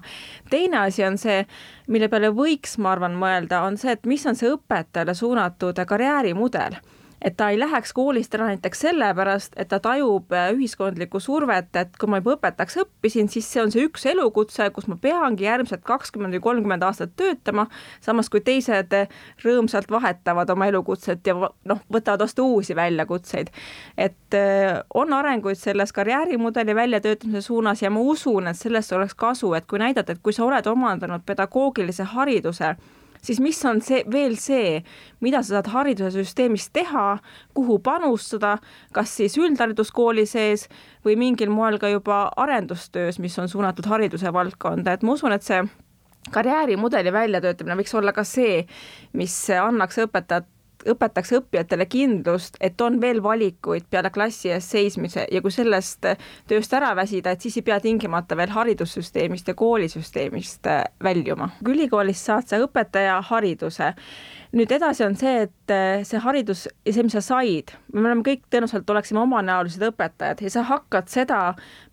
teine 0.50 0.84
asi 0.86 1.04
on 1.04 1.18
see, 1.18 1.46
mille 1.88 2.10
peale 2.10 2.30
võiks, 2.34 2.78
ma 2.78 2.92
arvan, 2.92 3.16
mõelda, 3.18 3.64
on 3.64 3.78
see, 3.78 3.92
et 3.92 4.06
mis 4.06 4.26
on 4.26 4.36
see 4.36 4.52
õpetajale 4.54 5.16
suunatud 5.16 5.86
karjäärimudel 5.88 6.78
et 7.28 7.36
ta 7.38 7.50
ei 7.52 7.60
läheks 7.60 7.92
koolist 7.96 8.36
ära 8.38 8.48
näiteks 8.48 8.82
sellepärast, 8.86 9.56
et 9.60 9.68
ta 9.72 9.80
tajub 9.84 10.32
äh, 10.36 10.50
ühiskondlikku 10.56 11.20
survet, 11.24 11.70
et 11.76 11.98
kui 12.00 12.10
ma 12.12 12.22
juba 12.22 12.38
õpetajaks 12.38 12.80
õppisin, 12.84 13.28
siis 13.32 13.50
see 13.52 13.64
on 13.64 13.74
see 13.74 13.84
üks 13.88 14.06
elukutse, 14.08 14.70
kus 14.76 14.88
ma 14.88 14.96
peangi 15.02 15.48
järgmised 15.48 15.84
kakskümmend 15.88 16.38
või 16.38 16.44
kolmkümmend 16.46 16.86
aastat 16.88 17.16
töötama, 17.20 17.68
samas 18.04 18.32
kui 18.32 18.44
teised 18.46 18.96
äh, 18.96 19.12
rõõmsalt 19.44 19.92
vahetavad 19.92 20.54
oma 20.54 20.70
elukutset 20.72 21.28
ja 21.28 21.36
noh, 21.38 21.82
võtavad 21.94 22.24
vastu 22.24 22.48
uusi 22.54 22.76
väljakutseid. 22.78 23.52
et 23.98 24.38
äh, 24.38 24.80
on 24.94 25.14
arenguid 25.14 25.60
selles 25.60 25.92
karjäärimudeli 25.94 26.76
väljatöötamise 26.76 27.42
suunas 27.42 27.82
ja 27.82 27.92
ma 27.92 28.00
usun, 28.00 28.48
et 28.48 28.58
sellest 28.58 28.94
oleks 28.94 29.16
kasu, 29.16 29.54
et 29.54 29.68
kui 29.68 29.80
näidata, 29.84 30.14
et 30.16 30.24
kui 30.24 30.34
sa 30.34 30.46
oled 30.46 30.68
omandanud 30.68 31.26
pedagoogilise 31.26 32.08
hariduse, 32.16 32.76
siis 33.28 33.42
mis 33.44 33.60
on 33.68 33.82
see 33.84 34.04
veel 34.12 34.38
see, 34.40 34.82
mida 35.24 35.42
sa 35.44 35.58
saad 35.58 35.72
haridussüsteemis 35.74 36.70
teha, 36.76 37.08
kuhu 37.58 37.80
panustada, 37.84 38.58
kas 38.96 39.18
siis 39.20 39.38
üldhariduskooli 39.40 40.26
sees 40.30 40.68
või 41.06 41.18
mingil 41.20 41.52
moel 41.54 41.80
ka 41.82 41.92
juba 41.92 42.28
arendustöös, 42.40 43.20
mis 43.24 43.38
on 43.40 43.52
suunatud 43.52 43.88
hariduse 43.92 44.34
valdkonda, 44.34 44.96
et 44.96 45.04
ma 45.04 45.18
usun, 45.18 45.36
et 45.36 45.46
see 45.46 45.64
karjäärimudeli 46.34 47.14
väljatöötamine 47.14 47.78
võiks 47.80 47.96
olla 47.96 48.14
ka 48.16 48.24
see, 48.28 48.64
mis 49.16 49.36
annaks 49.56 50.00
õpetajat 50.04 50.48
õpetaks 50.94 51.34
õppijatele 51.40 51.88
kindlust, 51.90 52.58
et 52.62 52.82
on 52.82 53.02
veel 53.02 53.22
valikuid 53.24 53.88
peale 53.90 54.12
klassi 54.14 54.52
ees 54.54 54.70
seismise 54.72 55.28
ja 55.32 55.42
kui 55.42 55.52
sellest 55.54 56.06
tööst 56.48 56.74
ära 56.74 56.94
väsida, 56.96 57.32
et 57.32 57.42
siis 57.42 57.60
ei 57.60 57.68
pea 57.68 57.80
tingimata 57.84 58.38
veel 58.38 58.54
haridussüsteemist 58.56 59.48
ja 59.48 59.58
koolisüsteemist 59.58 60.68
väljuma. 61.04 61.50
ülikoolis 61.68 62.26
saad 62.26 62.48
sa 62.48 62.60
õpetaja 62.64 63.22
hariduse 63.30 63.94
nüüd 64.56 64.72
edasi 64.72 65.04
on 65.06 65.16
see, 65.18 65.46
et 65.48 65.74
eh, 65.74 66.04
see 66.08 66.20
haridus 66.24 66.66
ja 66.68 66.94
see, 66.94 67.06
mis 67.06 67.16
sa 67.18 67.22
said, 67.24 67.74
me 67.94 68.06
oleme 68.06 68.24
kõik 68.26 68.46
tõenäoliselt 68.52 68.90
oleksime 68.94 69.22
omanäolised 69.24 69.84
õpetajad 69.90 70.44
ja 70.44 70.52
sa 70.54 70.64
hakkad 70.70 71.10
seda, 71.12 71.40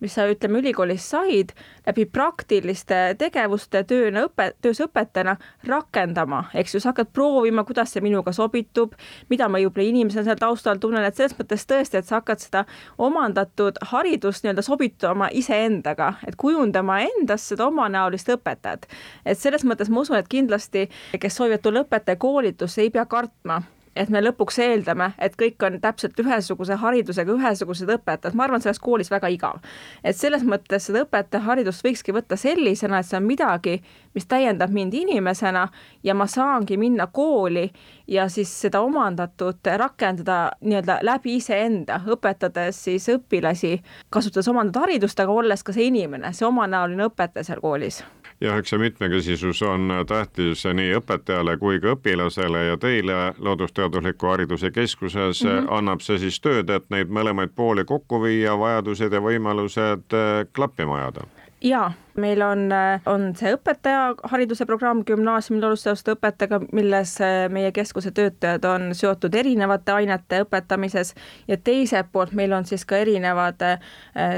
mis 0.04 0.14
sa 0.14 0.26
ütleme 0.30 0.60
ülikoolis 0.62 1.06
said, 1.10 1.54
läbi 1.86 2.06
praktiliste 2.06 3.00
tegevuste 3.18 3.84
tööna 3.88 4.26
õpe, 4.28 4.52
töös 4.62 4.82
õpetajana 4.84 5.36
rakendama, 5.68 6.44
eks 6.54 6.76
ju, 6.76 6.82
sa 6.82 6.92
hakkad 6.92 7.10
proovima, 7.16 7.66
kuidas 7.66 7.94
see 7.94 8.04
minuga 8.04 8.34
sobitub, 8.36 8.83
mida 9.30 9.48
ma 9.48 9.58
võib-olla 9.58 9.88
inimesena 9.88 10.24
seal 10.28 10.40
taustal 10.40 10.78
tunnen, 10.78 11.04
et 11.04 11.16
selles 11.16 11.36
mõttes 11.38 11.66
tõesti, 11.66 11.98
et 11.98 12.06
sa 12.06 12.20
hakkad 12.20 12.44
seda 12.44 12.64
omandatud 12.98 13.80
haridust 13.90 14.44
nii-öelda 14.44 14.62
sobitama 14.62 15.28
iseendaga, 15.32 16.14
et 16.26 16.36
kujundama 16.36 17.00
endast 17.08 17.50
seda 17.50 17.66
omanäolist 17.66 18.30
õpetajat. 18.36 18.86
et 19.24 19.38
selles 19.38 19.64
mõttes 19.64 19.90
ma 19.90 20.00
usun, 20.00 20.16
et 20.16 20.28
kindlasti, 20.28 20.88
kes 21.20 21.36
soovivad 21.36 21.62
tulla 21.62 21.84
õpetaja 21.84 22.16
kooli, 22.16 22.44
koolitusse 22.44 22.82
ei 22.82 22.90
pea 22.90 23.06
kartma, 23.06 23.62
et 23.96 24.10
me 24.10 24.22
lõpuks 24.22 24.58
eeldame, 24.62 25.12
et 25.18 25.36
kõik 25.38 25.62
on 25.66 25.78
täpselt 25.82 26.18
ühesuguse 26.20 26.78
haridusega 26.80 27.34
ühesugused 27.34 27.90
õpetajad, 27.96 28.34
ma 28.34 28.46
arvan, 28.46 28.62
selles 28.62 28.80
koolis 28.82 29.10
väga 29.10 29.30
igav. 29.32 29.60
et 30.04 30.16
selles 30.16 30.42
mõttes 30.42 30.86
seda 30.88 31.04
õpetajaharidust 31.04 31.84
võikski 31.84 32.14
võtta 32.14 32.36
sellisena, 32.36 32.98
et 32.98 33.06
see 33.06 33.16
on 33.16 33.26
midagi, 33.26 33.82
mis 34.14 34.26
täiendab 34.26 34.70
mind 34.70 34.94
inimesena 34.94 35.68
ja 36.02 36.14
ma 36.14 36.26
saangi 36.26 36.76
minna 36.76 37.06
kooli 37.06 37.70
ja 38.06 38.28
siis 38.28 38.52
seda 38.60 38.80
omandatut 38.80 39.66
rakendada 39.76 40.50
nii-öelda 40.60 40.98
läbi 41.02 41.36
iseenda, 41.36 42.00
õpetades 42.06 42.84
siis 42.84 43.08
õpilasi, 43.08 43.78
kasutades 44.10 44.48
omandatud 44.48 44.82
haridust, 44.82 45.20
aga 45.20 45.32
olles 45.32 45.62
ka 45.62 45.72
see 45.72 45.88
inimene, 45.90 46.32
see 46.32 46.46
omanäoline 46.46 47.10
õpetaja 47.10 47.50
seal 47.50 47.64
koolis 47.64 48.02
jah, 48.40 48.58
eks 48.58 48.70
see 48.70 48.78
mitmekesisus 48.78 49.62
on 49.62 49.92
tähtis 50.08 50.64
nii 50.64 50.96
õpetajale 50.98 51.56
kui 51.58 51.80
ka 51.80 51.94
õpilasele 51.94 52.64
ja 52.68 52.76
teile 52.80 53.18
Loodusteadusliku 53.38 54.26
Hariduse 54.26 54.70
Keskuses 54.70 55.44
mm 55.44 55.50
-hmm. 55.50 55.72
annab 55.78 56.00
see 56.00 56.18
siis 56.18 56.40
tööd, 56.40 56.70
et 56.70 56.90
neid 56.90 57.08
mõlemaid 57.08 57.54
pooli 57.54 57.84
kokku 57.84 58.22
viia, 58.22 58.58
vajadused 58.58 59.12
ja 59.12 59.20
võimalused 59.20 60.12
eh, 60.12 60.46
klappima 60.52 60.98
ajada 60.98 61.26
jaa, 61.64 61.92
meil 62.20 62.42
on, 62.44 62.68
on 63.08 63.30
see 63.36 63.54
õpetajahariduse 63.56 64.66
programm 64.68 65.02
gümnaasiumil 65.08 65.64
alustavate 65.70 66.14
õpetajaga, 66.14 66.60
milles 66.76 67.14
äh, 67.24 67.46
meie 67.52 67.72
keskuse 67.74 68.12
töötajad 68.14 68.66
on 68.68 68.90
seotud 68.96 69.34
erinevate 69.34 69.94
ainete 69.96 70.42
õpetamises. 70.44 71.14
Ja 71.48 71.56
teiselt 71.56 72.12
poolt 72.12 72.34
meil 72.36 72.52
on 72.56 72.68
siis 72.68 72.84
ka 72.88 73.00
erinevad 73.00 73.64
äh, 73.64 73.78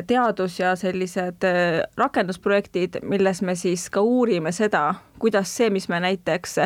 teadus- 0.06 0.60
ja 0.60 0.76
sellised 0.78 1.46
äh, 1.46 1.82
rakendusprojektid, 1.98 3.02
milles 3.02 3.42
me 3.42 3.56
siis 3.58 3.88
ka 3.90 4.04
uurime 4.06 4.54
seda, 4.54 4.86
kuidas 5.18 5.50
see, 5.56 5.70
mis 5.74 5.90
me 5.92 6.00
näiteks 6.04 6.60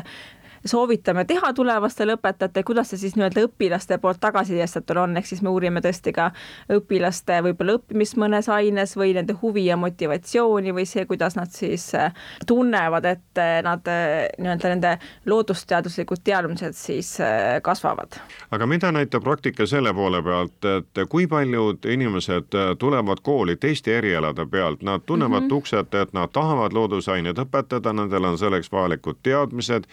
soovitame 0.65 1.25
teha 1.25 1.53
tulevastele 1.53 2.15
õpetajatele, 2.19 2.65
kuidas 2.65 2.91
see 2.93 3.01
siis 3.01 3.17
nii-öelda 3.17 3.45
õpilaste 3.49 3.99
poolt 4.01 4.21
tagasisidestatud 4.21 4.99
on, 5.01 5.17
ehk 5.17 5.27
siis 5.27 5.41
me 5.43 5.49
uurime 5.53 5.81
tõesti 5.85 6.13
ka 6.13 6.31
õpilaste 6.73 7.41
võib-olla 7.47 7.79
õppimist 7.79 8.19
mõnes 8.21 8.49
aines 8.53 8.93
või 8.97 9.15
nende 9.17 9.37
huvi 9.41 9.65
ja 9.67 9.79
motivatsiooni 9.81 10.75
või 10.77 10.85
see, 10.89 11.07
kuidas 11.09 11.37
nad 11.39 11.53
siis 11.55 11.89
äh, 11.97 12.13
tunnevad, 12.47 13.09
et 13.09 13.41
äh, 13.41 13.61
nad 13.65 13.89
äh, 13.89 14.29
nii-öelda 14.39 14.75
nende 14.75 14.95
loodusteaduslikud 15.27 16.25
teadmised 16.25 16.77
siis 16.77 17.17
kasvavad. 17.63 18.21
aga 18.51 18.67
mida 18.67 18.93
näitab 18.93 19.25
praktika 19.25 19.67
selle 19.67 19.95
poole 19.95 20.23
pealt, 20.23 20.65
et 20.65 21.03
kui 21.09 21.27
paljud 21.27 21.85
inimesed 21.85 22.57
tulevad 22.79 23.23
kooli 23.23 23.57
teiste 23.57 23.97
erialade 23.99 24.47
pealt, 24.47 24.83
nad 24.83 25.01
tunnevad 25.07 25.43
mm 25.43 25.49
-hmm. 25.49 25.57
uksed, 25.57 25.95
et 25.95 26.13
nad 26.13 26.29
tahavad 26.33 26.73
loodusaineid 26.73 27.39
õpetada, 27.39 27.93
nendel 27.93 28.25
on 28.25 28.39
selleks 28.39 28.73
vajalikud 28.73 29.17
teadmised 29.23 29.85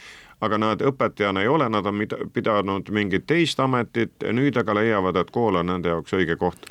aga 0.45 0.56
nad 0.61 0.81
õpetajana 0.81 1.43
ei 1.43 1.47
ole, 1.51 1.69
nad 1.69 1.85
on 1.85 2.03
pidanud 2.33 2.89
mingit 2.93 3.27
teist 3.27 3.59
ametit, 3.59 4.15
nüüd 4.33 4.57
aga 4.57 4.75
leiavad, 4.77 5.19
et 5.21 5.31
kool 5.31 5.59
on 5.59 5.71
nende 5.71 5.93
jaoks 5.93 6.13
õige 6.17 6.37
koht. 6.39 6.69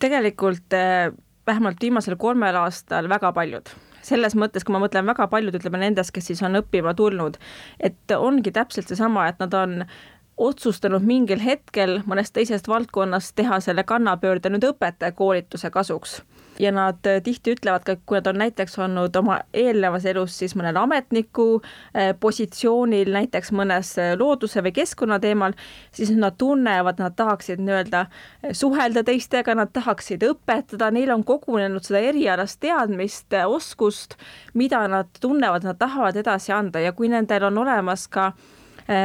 tegelikult 0.00 0.72
eh, 0.76 1.10
vähemalt 1.46 1.80
viimasel 1.80 2.16
kolmel 2.16 2.56
aastal 2.56 3.08
väga 3.08 3.32
paljud 3.32 3.74
selles 4.04 4.34
mõttes, 4.36 4.64
kui 4.64 4.74
ma 4.74 4.82
mõtlen 4.82 5.06
väga 5.08 5.24
paljud, 5.32 5.54
ütleme 5.56 5.78
nendest, 5.80 6.12
kes 6.12 6.26
siis 6.28 6.42
on 6.44 6.58
õppima 6.60 6.92
tulnud, 6.94 7.38
et 7.80 8.12
ongi 8.12 8.52
täpselt 8.52 8.90
seesama, 8.90 9.30
et 9.30 9.40
nad 9.40 9.54
on 9.56 9.84
otsustanud 10.36 11.04
mingil 11.06 11.40
hetkel 11.40 12.00
mõnest 12.10 12.34
teisest 12.34 12.68
valdkonnast 12.68 13.34
teha 13.38 13.60
selle 13.64 13.84
kannapöörde 13.86 14.50
nüüd 14.50 14.66
õpetajakoolituse 14.72 15.70
kasuks 15.70 16.18
ja 16.58 16.72
nad 16.74 17.00
tihti 17.24 17.54
ütlevad 17.54 17.84
ka, 17.86 17.96
kui 18.06 18.18
nad 18.18 18.28
on 18.30 18.38
näiteks 18.42 18.78
olnud 18.78 19.16
oma 19.16 19.40
eelnevas 19.54 20.04
elus 20.10 20.38
siis 20.38 20.54
mõnel 20.58 20.76
ametniku 20.78 21.46
positsioonil, 22.20 23.10
näiteks 23.14 23.52
mõnes 23.56 23.94
looduse 24.18 24.62
või 24.64 24.74
keskkonna 24.76 25.18
teemal, 25.22 25.56
siis 25.94 26.12
nad 26.14 26.38
tunnevad, 26.38 27.00
nad 27.02 27.16
tahaksid 27.18 27.62
nii-öelda 27.62 28.04
suhelda 28.52 29.04
teistega, 29.06 29.54
nad 29.58 29.72
tahaksid 29.74 30.24
õpetada, 30.26 30.90
neil 30.94 31.12
on 31.14 31.24
kogunenud 31.26 31.84
seda 31.86 32.02
erialast 32.10 32.60
teadmist, 32.62 33.34
oskust, 33.46 34.18
mida 34.54 34.84
nad 34.88 35.10
tunnevad, 35.20 35.66
nad 35.66 35.78
tahavad 35.80 36.16
edasi 36.16 36.52
anda. 36.54 36.82
Ja 36.82 36.92
kui 36.92 37.10
nendel 37.12 37.50
on 37.50 37.58
olemas 37.64 38.08
ka 38.08 38.32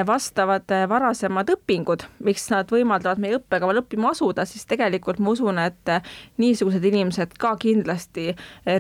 vastavad 0.07 0.71
eh, 0.71 0.89
varasemad 0.89 1.49
õpingud, 1.53 2.03
miks 2.25 2.49
nad 2.51 2.71
võimaldavad 2.71 3.21
meie 3.21 3.37
õppekaval 3.37 3.81
õppima 3.83 4.11
asuda, 4.11 4.45
siis 4.45 4.65
tegelikult 4.67 5.21
ma 5.23 5.31
usun, 5.31 5.59
et 5.63 5.91
eh, 5.91 6.09
niisugused 6.41 6.83
inimesed 6.83 7.37
ka 7.39 7.53
kindlasti 7.59 8.33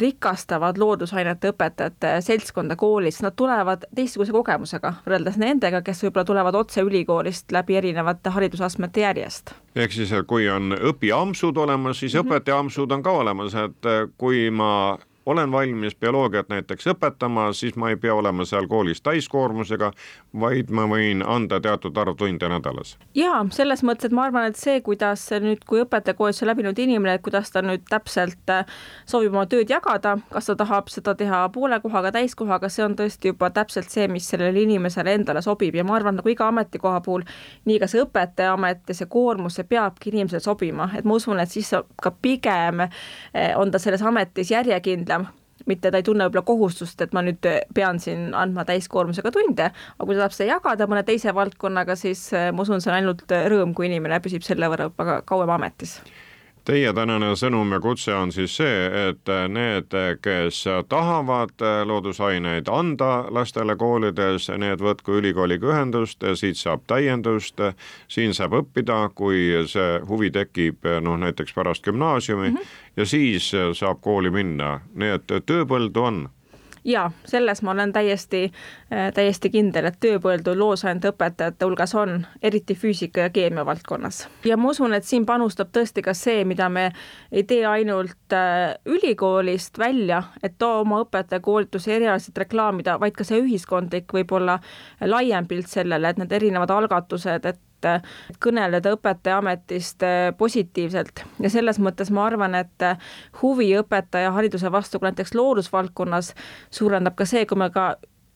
rikastavad 0.03 0.77
loodusainete 0.77 1.53
õpetajate 1.53 2.17
seltskonda 2.25 2.75
koolis, 2.79 3.21
nad 3.23 3.37
tulevad 3.39 3.87
teistsuguse 3.95 4.35
kogemusega 4.35 4.93
võrreldes 5.05 5.39
nendega, 5.39 5.81
kes 5.85 6.03
võib-olla 6.03 6.27
tulevad 6.27 6.59
otse 6.59 6.83
ülikoolist 6.83 7.51
läbi 7.55 7.79
erinevate 7.79 8.33
haridusastmete 8.35 9.05
järjest. 9.07 9.55
ehk 9.75 9.91
siis, 9.95 10.11
kui 10.27 10.49
on 10.49 10.75
õpiampsud 10.75 11.57
olemas, 11.57 11.99
siis 11.99 12.13
mm 12.13 12.19
-hmm. 12.19 12.27
õpetaja-ampsud 12.27 12.91
on 12.91 13.03
ka 13.03 13.11
olemas, 13.11 13.55
et 13.55 14.11
kui 14.17 14.49
ma 14.49 14.97
olen 15.29 15.51
valmis 15.51 15.95
bioloogiat 15.95 16.49
näiteks 16.49 16.87
õpetama, 16.87 17.53
siis 17.53 17.75
ma 17.75 17.89
ei 17.89 17.97
pea 18.01 18.15
olema 18.15 18.45
seal 18.45 18.65
koolis 18.67 19.01
täiskoormusega, 19.05 19.91
vaid 20.41 20.71
ma 20.73 20.87
võin 20.89 21.21
anda 21.21 21.59
teatud 21.61 21.97
arv 21.97 22.15
tunde 22.17 22.49
nädalas. 22.49 22.95
jaa, 23.15 23.43
selles 23.53 23.83
mõttes, 23.85 24.09
et 24.09 24.15
ma 24.15 24.25
arvan, 24.25 24.49
et 24.49 24.57
see, 24.57 24.81
kuidas 24.81 25.27
nüüd, 25.43 25.61
kui 25.69 25.83
õpetajakoolituse 25.83 26.47
läbinud 26.49 26.79
inimene, 26.81 27.19
et 27.19 27.25
kuidas 27.25 27.51
ta 27.53 27.61
nüüd 27.61 27.85
täpselt 27.89 28.53
äh, 28.53 28.65
soovib 29.05 29.35
oma 29.35 29.45
tööd 29.51 29.69
jagada, 29.69 30.15
kas 30.33 30.49
ta 30.49 30.55
tahab 30.57 30.89
seda 30.89 31.13
teha 31.19 31.43
poole 31.53 31.77
kohaga, 31.83 32.11
täiskohaga, 32.17 32.69
see 32.73 32.87
on 32.87 32.97
tõesti 32.97 33.33
juba 33.33 33.51
täpselt 33.53 33.93
see, 33.93 34.07
mis 34.09 34.31
sellele 34.33 34.65
inimesele 34.65 35.13
endale 35.19 35.45
sobib 35.45 35.77
ja 35.77 35.85
ma 35.85 35.99
arvan, 35.99 36.17
nagu 36.17 36.33
iga 36.33 36.49
ametikoha 36.49 37.03
puhul, 37.05 37.27
nii 37.69 37.77
ka 37.83 37.91
see 37.91 38.01
õpetajaamet 38.01 38.89
ja 38.89 38.97
see 38.97 39.09
koormus, 39.13 39.59
see 39.59 39.69
peabki 39.69 40.09
inimesele 40.09 40.41
sobima, 40.41 40.89
et 40.97 41.05
ma 41.05 41.21
usun, 41.21 41.37
et 41.39 41.53
siis 41.53 41.69
ka 42.01 42.15
pigem 42.21 42.87
äh, 42.87 43.53
on 43.59 43.69
ta 43.69 43.77
selles 43.77 44.01
ametis 44.01 44.49
järjekindlam 44.57 45.18
mitte 45.69 45.91
ta 45.91 46.01
ei 46.01 46.07
tunne 46.07 46.27
võib-olla 46.27 46.45
kohustust, 46.47 47.01
et 47.05 47.13
ma 47.15 47.23
nüüd 47.25 47.45
pean 47.75 48.01
siin 48.03 48.29
andma 48.37 48.65
täiskoormusega 48.69 49.33
tunde, 49.35 49.69
aga 49.71 50.07
kui 50.07 50.15
ta 50.15 50.23
tahab 50.25 50.37
seda 50.37 50.53
jagada 50.53 50.89
mõne 50.89 51.05
teise 51.07 51.35
valdkonnaga, 51.35 51.97
siis 51.99 52.25
eh, 52.33 52.49
ma 52.53 52.65
usun, 52.65 52.81
see 52.83 52.91
on 52.93 52.99
ainult 52.99 53.37
rõõm, 53.53 53.75
kui 53.77 53.89
inimene 53.89 54.21
püsib 54.23 54.45
selle 54.45 54.71
võrra 54.71 54.89
kauem 55.29 55.55
ametis 55.59 55.99
Teie 56.69 56.91
tänane 56.93 57.31
sõnum 57.33 57.71
ja 57.73 57.79
kutse 57.81 58.13
on 58.13 58.29
siis 58.29 58.53
see, 58.59 58.81
et 59.09 59.29
need, 59.49 59.95
kes 60.21 60.59
tahavad 60.91 61.63
loodusaineid 61.89 62.69
anda 62.69 63.23
lastele 63.33 63.73
koolides, 63.79 64.51
need 64.61 64.83
võtku 64.85 65.17
ülikooliga 65.17 65.71
ühendust, 65.71 66.21
siit 66.37 66.61
saab 66.61 66.83
täiendust, 66.85 67.57
siin 68.05 68.37
saab 68.37 68.53
õppida, 68.59 68.99
kui 69.17 69.47
see 69.71 69.97
huvi 70.11 70.29
tekib 70.35 70.85
noh, 71.01 71.17
näiteks 71.17 71.57
pärast 71.57 71.89
gümnaasiumi 71.89 72.51
mm 72.51 72.57
-hmm. 72.57 72.75
ja 73.01 73.05
siis 73.05 73.49
saab 73.73 74.01
kooli 74.01 74.29
minna, 74.29 74.79
nii 74.93 75.15
et 75.17 75.33
tööpõldu 75.49 76.05
on 76.05 76.27
jaa, 76.89 77.11
selles 77.25 77.61
ma 77.61 77.71
olen 77.71 77.93
täiesti, 77.93 78.51
äh, 78.93 79.09
täiesti 79.13 79.49
kindel, 79.53 79.89
et 79.89 79.99
tööpõldu 80.01 80.55
loosainete 80.57 81.11
õpetajate 81.13 81.67
hulgas 81.67 81.93
on, 81.95 82.25
eriti 82.41 82.75
füüsika 82.75 83.27
ja 83.27 83.29
keemia 83.33 83.65
valdkonnas. 83.65 84.27
ja 84.45 84.57
ma 84.57 84.69
usun, 84.69 84.93
et 84.93 85.05
siin 85.05 85.25
panustab 85.25 85.71
tõesti 85.75 86.03
ka 86.05 86.13
see, 86.13 86.43
mida 86.45 86.69
me 86.69 86.91
ei 87.31 87.43
tee 87.43 87.65
ainult 87.65 88.33
äh, 88.33 88.75
ülikoolist 88.85 89.77
välja, 89.79 90.23
et 90.43 90.57
too 90.57 90.81
oma 90.81 91.03
õpetajakoolitusi 91.05 91.93
erialaselt 91.99 92.37
reklaamida, 92.37 92.99
vaid 92.99 93.17
ka 93.17 93.23
see 93.23 93.41
ühiskondlik 93.43 94.13
võib-olla 94.13 94.59
laiem 95.01 95.47
pilt 95.47 95.67
sellele, 95.67 96.09
et 96.09 96.17
need 96.17 96.31
erinevad 96.31 96.71
algatused, 96.71 97.45
et 97.45 97.59
et 97.85 98.39
kõneleda 98.43 98.93
õpetajaametist 98.95 100.03
äh, 100.03 100.17
positiivselt. 100.37 101.23
Ja 101.39 101.51
selles 101.53 101.79
mõttes 101.79 102.11
ma 102.11 102.25
arvan, 102.27 102.55
et 102.59 102.85
äh, 102.85 102.97
huvi 103.41 103.71
õpetaja 103.79 104.33
hariduse 104.35 104.71
vastu 104.71 104.99
ka 104.99 105.09
näiteks 105.09 105.35
loodusvaldkonnas 105.37 106.33
suurendab 106.71 107.15
ka 107.15 107.27
see, 107.29 107.45
kui 107.45 107.59
me 107.59 107.69
ka 107.73 107.93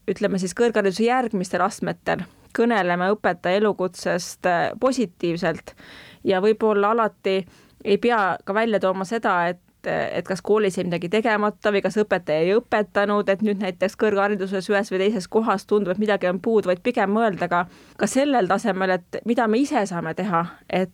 ütleme 0.09 0.39
siis 0.39 0.55
kõrghariduse 0.57 1.05
järgmistel 1.07 1.63
astmetel 1.63 2.25
kõneleme 2.53 3.09
õpetaja 3.15 3.61
elukutsest 3.61 4.45
äh, 4.45 4.71
positiivselt. 4.79 5.75
Ja 6.23 6.41
võib-olla 6.43 6.93
alati 6.93 7.41
ei 7.83 7.97
pea 7.97 8.37
ka 8.45 8.53
välja 8.55 8.79
tooma 8.79 9.05
seda, 9.07 9.35
et 9.51 9.61
et 9.89 10.25
kas 10.27 10.41
koolis 10.41 10.77
jäi 10.77 10.87
midagi 10.87 11.09
tegemata 11.11 11.71
või 11.73 11.83
kas 11.85 11.97
õpetaja 12.01 12.45
ei 12.45 12.55
õpetanud, 12.57 13.29
et 13.29 13.43
nüüd 13.45 13.61
näiteks 13.63 13.97
kõrghariduses 13.99 14.69
ühes 14.71 14.91
või 14.93 15.03
teises 15.05 15.27
kohas 15.27 15.67
tundub, 15.69 15.93
et 15.93 16.01
midagi 16.01 16.29
on 16.31 16.41
puudu, 16.43 16.71
vaid 16.71 16.83
pigem 16.83 17.13
mõelda 17.13 17.49
ka, 17.51 17.65
ka 17.97 18.09
sellel 18.09 18.47
tasemel, 18.47 18.97
et 18.97 19.21
mida 19.25 19.47
me 19.47 19.61
ise 19.63 19.85
saame 19.89 20.15
teha, 20.17 20.45
et 20.69 20.91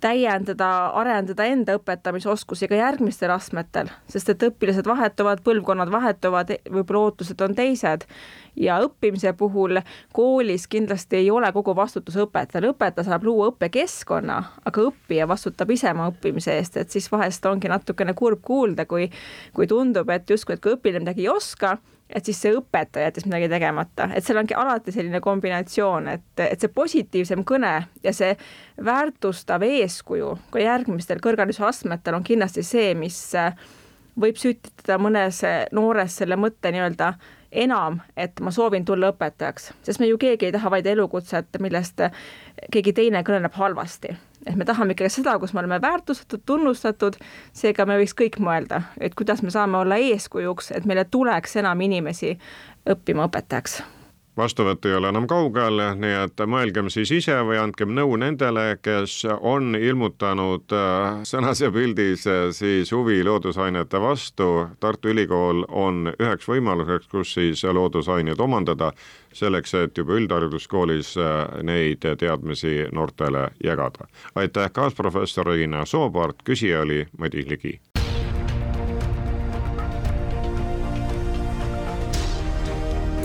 täiendada, 0.00 0.68
arendada 0.94 1.46
enda 1.50 1.74
õpetamisoskusi 1.78 2.68
ka 2.70 2.78
järgmistel 2.78 3.32
astmetel, 3.34 3.90
sest 4.10 4.30
et 4.32 4.44
õpilased 4.46 4.86
vahetuvad, 4.86 5.42
põlvkonnad 5.46 5.90
vahetuvad, 5.92 6.52
võib-olla 6.70 7.08
ootused 7.08 7.40
on 7.44 7.56
teised. 7.58 8.06
Ja 8.58 8.80
õppimise 8.82 9.32
puhul 9.38 9.78
koolis 10.14 10.66
kindlasti 10.70 11.20
ei 11.20 11.30
ole 11.30 11.50
kogu 11.54 11.74
vastutus 11.78 12.16
õpetajal, 12.18 12.72
õpetaja 12.72 13.06
saab 13.06 13.26
luua 13.26 13.52
õppekeskkonna, 13.52 14.38
aga 14.66 14.88
õppija 14.90 15.28
vastutab 15.30 15.70
ise 15.74 15.92
oma 15.94 16.08
õppimise 16.12 16.56
eest, 16.58 16.76
et 16.76 16.90
siis 16.90 17.10
vahest 17.12 17.46
ongi 17.46 17.70
natukene 17.70 18.14
kurb 18.18 18.42
kuulda, 18.42 18.86
kui, 18.86 19.10
kui 19.54 19.70
tundub, 19.70 20.10
et 20.10 20.30
justkui, 20.30 20.58
et 20.58 20.62
kui 20.62 20.74
õpilane 20.74 21.06
midagi 21.06 21.26
ei 21.26 21.32
oska, 21.34 21.78
et 22.08 22.24
siis 22.24 22.40
see 22.40 22.54
õpetaja 22.56 23.08
jättis 23.08 23.26
midagi 23.28 23.48
tegemata, 23.52 24.08
et 24.16 24.24
seal 24.24 24.40
ongi 24.40 24.56
alati 24.56 24.92
selline 24.94 25.20
kombinatsioon, 25.24 26.08
et, 26.14 26.28
et 26.44 26.60
see 26.60 26.72
positiivsem 26.72 27.44
kõne 27.48 27.74
ja 28.04 28.14
see 28.16 28.34
väärtustav 28.84 29.64
eeskuju 29.66 30.34
ka 30.52 30.62
järgmistel 30.62 31.20
kõrghariduse 31.24 31.66
astmetel 31.68 32.16
on 32.18 32.24
kindlasti 32.26 32.64
see, 32.66 32.94
mis 32.98 33.20
võib 34.18 34.38
sütitada 34.40 34.98
mõnes 35.02 35.42
noores 35.72 36.16
selle 36.20 36.38
mõtte 36.40 36.72
nii-öelda 36.74 37.12
enam, 37.52 38.00
et 38.16 38.40
ma 38.44 38.52
soovin 38.52 38.84
tulla 38.84 39.12
õpetajaks, 39.12 39.72
sest 39.84 40.00
me 40.00 40.08
ju 40.08 40.18
keegi 40.20 40.48
ei 40.48 40.52
taha 40.52 40.72
valida 40.72 40.92
elukutset, 40.92 41.60
millest 41.60 42.02
keegi 42.72 42.92
teine 42.92 43.22
kõneleb 43.24 43.56
halvasti. 43.56 44.16
Et 44.48 44.56
me 44.56 44.64
tahame 44.68 44.96
ikkagi 44.96 45.12
seda, 45.20 45.36
kus 45.38 45.52
me 45.54 45.62
oleme 45.62 45.80
väärtustatud, 45.82 46.42
tunnustatud, 46.46 47.20
seega 47.52 47.86
me 47.86 47.98
võiks 48.00 48.16
kõik 48.18 48.40
mõelda, 48.42 48.82
et 49.00 49.14
kuidas 49.18 49.44
me 49.44 49.52
saame 49.54 49.78
olla 49.82 50.00
eeskujuks, 50.00 50.72
et 50.78 50.88
meile 50.88 51.04
tuleks 51.04 51.56
enam 51.60 51.86
inimesi 51.88 52.34
õppima 52.88 53.28
õpetajaks 53.28 53.82
vastuvõtt 54.38 54.86
ei 54.86 54.94
ole 54.94 55.10
enam 55.12 55.26
kaugel, 55.28 55.82
nii 55.98 56.14
et 56.22 56.42
mõelgem 56.46 56.88
siis 56.92 57.10
ise 57.14 57.36
või 57.46 57.58
andkem 57.60 57.92
nõu 57.96 58.16
nendele, 58.20 58.78
kes 58.82 59.20
on 59.40 59.74
ilmutanud 59.78 60.74
äh, 60.74 61.20
sõnas 61.28 61.62
ja 61.62 61.70
pildis 61.74 62.26
siis 62.56 62.92
huvi 62.94 63.20
loodusainete 63.26 64.00
vastu. 64.02 64.68
Tartu 64.80 65.12
Ülikool 65.12 65.64
on 65.68 66.12
üheks 66.14 66.48
võimaluseks, 66.48 67.10
kus 67.10 67.34
siis 67.38 67.64
loodusaineid 67.64 68.40
omandada, 68.40 68.92
selleks, 69.34 69.74
et 69.74 69.98
juba 69.98 70.16
üldhariduskoolis 70.20 71.14
äh, 71.18 71.62
neid 71.66 72.06
teadmisi 72.18 72.88
noortele 72.92 73.48
jagada. 73.64 74.08
aitäh, 74.34 74.70
kaasprofessor 74.72 75.50
Riina 75.50 75.84
Soopaart, 75.84 76.44
küsija 76.46 76.82
oli 76.86 77.06
Madis 77.18 77.46
Ligi 77.48 77.78